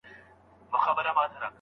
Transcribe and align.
په 0.71 0.75
مينه 0.95 1.09
او 1.09 1.25
درنښت. 1.31 1.43